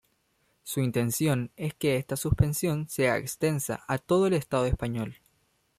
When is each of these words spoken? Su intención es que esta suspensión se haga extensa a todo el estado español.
Su 0.63 0.79
intención 0.81 1.51
es 1.57 1.75
que 1.75 1.95
esta 1.97 2.15
suspensión 2.17 2.89
se 2.89 3.07
haga 3.07 3.19
extensa 3.19 3.85
a 3.87 3.99
todo 3.99 4.25
el 4.25 4.33
estado 4.33 4.65
español. 4.65 5.17